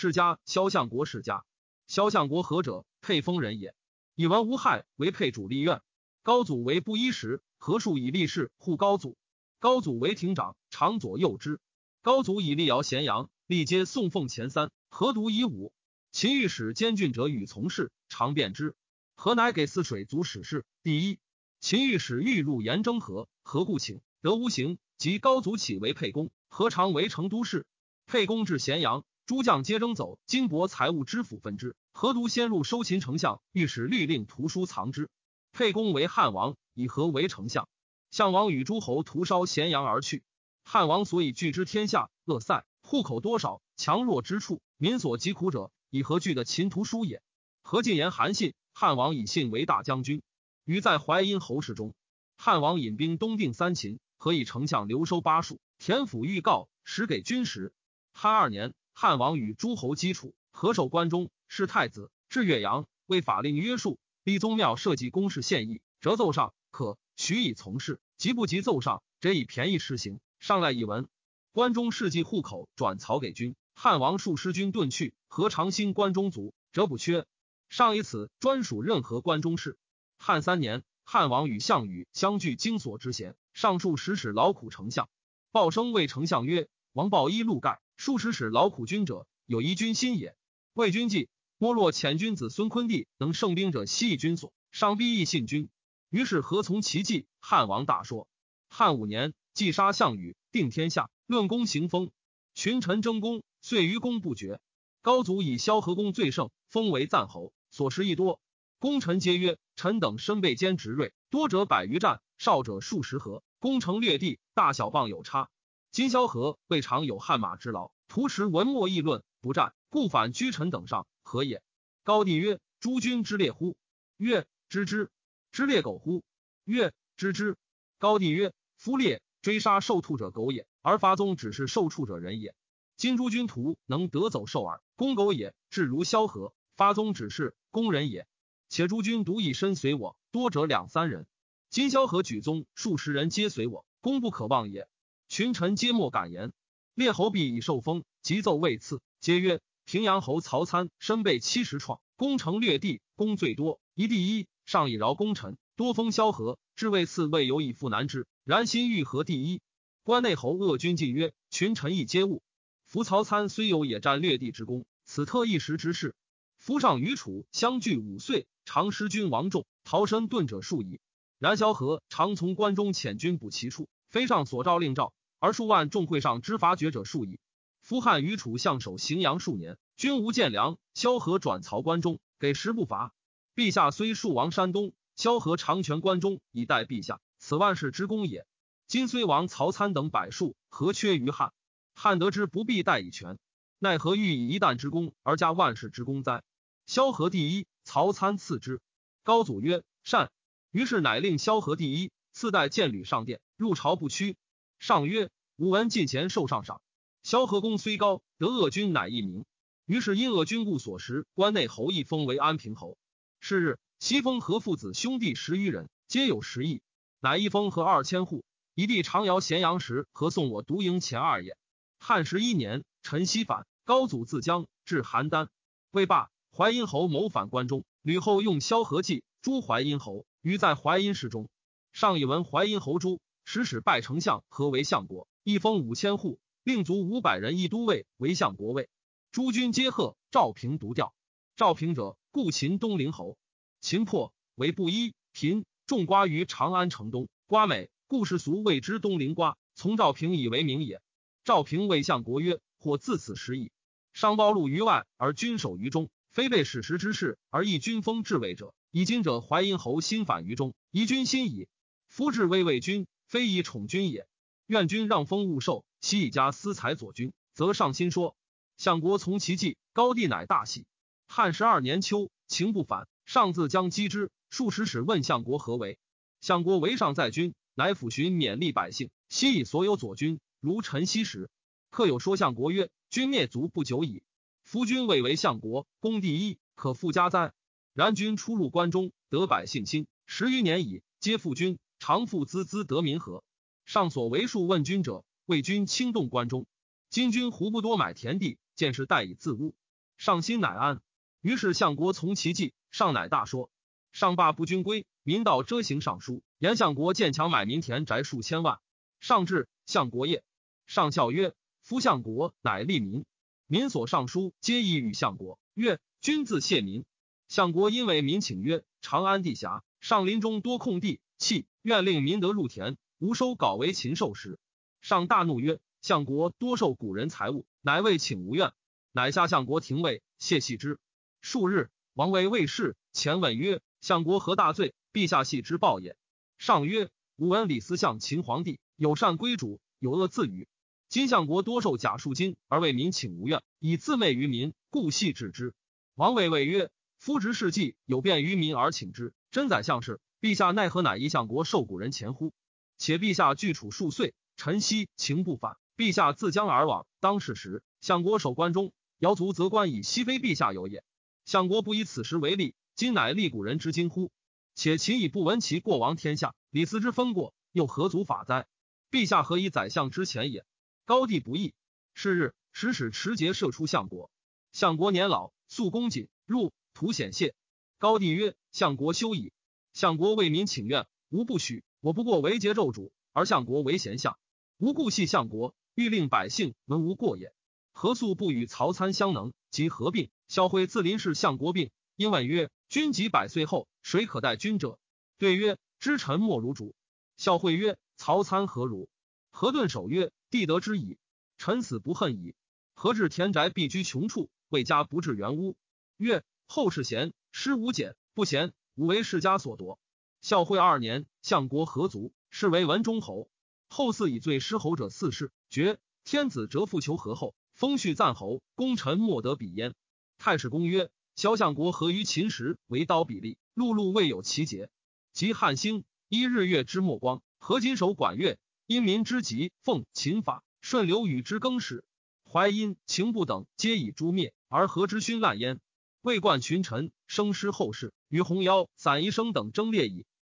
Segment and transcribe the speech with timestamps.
[0.00, 1.44] 世家萧相国世家。
[1.86, 2.86] 萧相国何者？
[3.02, 3.74] 沛丰人也。
[4.14, 5.82] 以文无害为沛主立院。
[6.22, 9.18] 高祖为布衣时，何数以立事护高祖。
[9.58, 11.60] 高祖为亭长，常左右之。
[12.00, 14.70] 高祖以立尧咸阳，历皆送奉前三。
[14.88, 15.70] 何独以武？
[16.12, 18.74] 秦御史监郡者与从事，常便之。
[19.16, 20.64] 何乃给泗水族史事。
[20.82, 21.18] 第一，
[21.60, 24.00] 秦御史欲入延征河，何故请？
[24.22, 24.78] 得无行。
[24.96, 27.66] 即高祖起为沛公，何尝为成都事。
[28.06, 30.18] 沛公至咸阳，诸将皆争走。
[30.26, 31.76] 金帛财物知府分之。
[31.92, 35.08] 何独先入收秦丞相，御史律令图书藏之。
[35.52, 37.68] 沛公为汉王，以何为丞相？
[38.10, 40.24] 项王与诸侯屠烧咸阳而去。
[40.64, 47.22] 汉王所以据之天下，乐散户口多少，强弱之处，民所疾苦者，以何惧的秦图书也？
[47.62, 50.22] 何进言韩信，汉王以信为大将军，
[50.64, 51.94] 于在淮阴侯氏中。
[52.36, 54.00] 汉王引兵东定三秦。
[54.18, 55.60] 何以丞相留收巴蜀？
[55.78, 57.72] 田府预告，使给军时。
[58.12, 63.98] 汉二年，汉王与诸侯基础，何守关中，是太子，至岳阳，为法令约束。
[64.22, 70.20] 立宗庙设计公事献议，折奏上可许以从事，急不及奏上，则以便宜施行。
[70.38, 71.08] 上来一文，
[71.52, 73.56] 关中事迹户口转曹给军。
[73.74, 77.26] 汉王数师军遁去，何长兴关中卒，则不缺。
[77.70, 79.78] 上以此专属任何关中事。
[80.18, 83.36] 汉三年，汉王与项羽相聚荆所之贤。
[83.54, 85.08] 上述使使劳苦丞相，
[85.50, 90.34] 鲍生谓丞相曰：“王豹衣禄盖，数十使劳苦君者，有疑君心也。
[90.72, 94.54] 魏君计，莫若遣君子孙昆弟能胜兵者，悉以君所。
[94.72, 95.68] 上必亦信君。
[96.08, 97.26] 于是何从其计？
[97.40, 98.26] 汉王大说。
[98.70, 102.10] 汉五年，既杀项羽，定天下，论功行封，
[102.54, 104.62] 群臣争功，遂于功不绝。
[105.02, 108.40] 高祖以萧何功最盛，封为赞侯，所食亦多。
[108.78, 115.50] 功臣皆曰：臣等身背坚直锐，多者百余战。”少者数十合，攻城略地，大小棒有差。
[115.92, 121.64] 今萧何未尝有汗马之劳，徒持文墨议论，不战，故反居臣等上，何也？
[122.04, 123.76] 高帝曰：诸君之列乎？
[124.16, 125.10] 曰：知之。
[125.50, 126.22] 之列狗乎？
[126.62, 127.56] 曰：知之。
[127.98, 132.54] 高帝曰：夫列追杀受兔者狗也，而伐宗只是受畜者人也。
[132.96, 138.28] 今诸君徒能得走兽耳，攻狗也，至如萧何发宗只是攻人也。
[138.68, 141.26] 且诸君独以身随我，多者两三人。
[141.68, 144.88] 今萧何举宗，数十人皆随我，功不可忘也。
[145.30, 146.52] 群臣皆莫敢言。
[146.92, 154.48] 列侯必以受封，急奏位次，皆曰：平阳侯曹参身被七十创，攻城略地，功最多，一第一。
[154.66, 158.26] 上以饶功臣，多封萧何，至位次未有以复难之。
[158.42, 159.60] 然心欲何第一？
[160.02, 162.42] 关内侯恶君进曰：群臣亦皆误。
[162.84, 166.16] 夫曹参虽有野战略地之功，此特一时之事。
[166.58, 170.98] 夫上与楚相距五岁，常失君王众，逃身遁者数矣。
[171.38, 177.40] 然萧何常从关中遣军补其处，非上所诏令诏，而数万众会上之伐绝者数矣。
[177.80, 180.78] 夫汉与楚相守荥阳数年，均无见粮。
[180.94, 183.12] 萧何转曹关中，给食不伐。
[183.56, 188.46] 陛下虽戍亡山东，萧何长权关中以待陛下，此万世之功也。
[188.86, 191.52] 今虽亡曹参等百数，何缺于汉？
[191.94, 193.38] 汉得之不必待以全，
[193.78, 196.42] 奈何欲以一旦之功而加万世之功哉？
[196.86, 198.80] 萧何第一，曹参次之。
[199.22, 200.30] 高祖曰：善。
[200.70, 204.36] 于是乃令萧何第一，次代建履上殿，入朝不屈。
[204.80, 206.80] 上曰：“吾闻进前受上赏。
[207.22, 209.44] 萧何功虽高，得恶君乃一名。
[209.84, 212.96] 于是因恶君故所食，关内侯一封为安平侯。
[213.40, 216.80] 是日，西封何父子兄弟十余人，皆有十亿，
[217.20, 218.42] 乃一封和二千户。
[218.74, 221.58] 一地长遥咸阳时，何送我独营前二也。
[221.98, 225.48] 汉十一年，陈豨反，高祖自将至邯郸，
[225.90, 226.30] 未罢。
[226.56, 231.50] 淮阴侯谋反关中，吕后用萧何计诛淮阴侯。”于在淮阴市中，
[231.92, 233.20] 上以闻淮阴侯诛
[233.52, 238.88] 使使拜丞相，何为相国，一封五千户，令卒五百人，一都尉为相国尉。
[239.32, 240.16] 诸军皆贺。
[240.30, 241.12] 赵平独调。
[241.56, 243.36] 赵平者，故秦东陵侯。
[243.80, 245.14] 秦破，为布衣。
[245.32, 247.28] 贫，种瓜于长安城东。
[247.48, 249.58] 瓜美，故世俗谓之东陵瓜。
[249.74, 251.02] 从赵平以为名也。
[251.42, 253.72] 赵平谓相国曰：“或自此时矣。
[254.12, 261.66] 商暴禄于外，而君守于中，非被史实之事，而易君封至位者。”以今者淮阴侯心反于中，疑君心矣。
[262.06, 264.26] 夫至威为君，非以宠君也。
[264.66, 268.34] 愿君让封勿受，其以家私财左君，则上心说。
[268.76, 270.84] 相国从其计，高帝乃大喜。
[271.28, 274.32] 汉十二年秋，情不反，上自将击之。
[274.48, 275.96] 数十使问相国何为？
[276.40, 281.48] 相国为上在君，乃抚寻勉励百姓，悉以所有左君，如陈豨时。
[281.90, 284.24] 客有说相国曰：“君灭族不久矣，
[284.64, 287.52] 夫君未为相国，功第一，可复家哉？”
[287.94, 293.44] 然君出入关中，得百姓心，十余年矣，皆复君，常复孜孜得民和。
[293.84, 296.66] 上所为数问君者，为君轻动关中。
[297.10, 299.74] 今君胡不多买田地，见是待以自污。
[300.16, 301.02] 上心乃安。
[301.42, 303.70] 于是相国从其计，上乃大说。
[304.12, 308.80] 上罢不军归，民道遮行上书，言相国建强买民田宅数千万。
[309.20, 310.42] 上至，相国业。
[310.86, 311.54] 上笑曰
[311.84, 313.26] ：“夫相国乃利民，
[313.66, 317.04] 民所上书皆以与相国。”曰：“君自谢民。”
[317.46, 324.60] 相国因为民请曰：“长安地狭，上林中多空地，弃愿令民得入田，无收稿为禽兽食。”
[325.02, 328.72] 上大怒曰：“相国多受古人财物，乃为请无怨。”
[329.12, 331.00] 乃下相国廷尉谢系之。
[331.40, 334.94] 数日，王为魏氏前问曰：“相国何大罪？
[335.12, 336.14] 陛下系之报也。”
[336.58, 340.68] 上曰：“吾闻李斯向秦皇帝有善归主，有恶自与。
[341.08, 345.74] 今相国多受假数金，而为民请无怨，以自媚于民，故系治之。”
[346.14, 350.20] 王为谓曰：“夫执事迹有便于民而请之，真宰相事。
[350.40, 352.54] 陛下奈何乃一相国受古人钱乎？
[352.96, 355.76] 且陛下据楚数岁，臣息情不反。
[355.98, 361.04] 陛下自将而往，当世时，相国守关中。”尧卒则关以西非陛下有也。
[361.44, 364.30] 相国不以此时为例，今乃立古人之今乎？
[364.74, 368.66] 且秦以不闻其过王天下，李斯之分过，又何足法哉？
[369.10, 370.64] 陛下何以宰相之前也？
[371.04, 371.74] 高帝不义。
[372.14, 374.30] 是日，使使持节射出相国。
[374.72, 377.54] 相国年老，素恭谨，入图显谢。
[377.98, 379.52] 高帝曰：“相国休矣。
[379.92, 381.84] 相国为民请愿，吾不许。
[382.00, 384.38] 我不过为桀纣主，而相国为贤相，
[384.78, 387.52] 吾故系相国，欲令百姓闻无过也。”
[387.92, 390.30] 何素不与曹参相能，即合并。
[390.48, 394.98] 萧辉自临氏相国病，因问曰：“君及百岁后，谁可代君者？”
[395.38, 396.94] 对曰：“知臣莫如主。”
[397.36, 399.08] 孝惠曰：“曹参何如？”
[399.52, 401.18] 何顿守曰：“帝得之矣，
[401.58, 402.54] 臣死不恨矣。
[402.94, 405.76] 何至田宅必居穷处，未家不至原屋？”
[406.16, 409.98] 曰：“后世贤，师无俭；不贤，吾为世家所夺。”
[410.42, 413.48] 孝惠二年，相国何族，是为文忠侯。
[413.88, 417.54] 后嗣以罪失侯者四世，绝天子折复求和后。
[417.72, 419.94] 封序赞侯，功臣莫得比焉。
[420.36, 424.90] 太史公曰：萧相国何于秦时为刀比例，碌碌未有其节。
[425.32, 432.04] 及汉兴，依日月之末光，何今守管乐，因民之急，奉秦法，顺流与之更始。
[432.44, 435.80] 淮阴、秦不等，皆以诛灭，而何之勋滥焉？
[436.20, 440.24] 未冠群臣，生师后世，于红妖、伞医生等争列矣。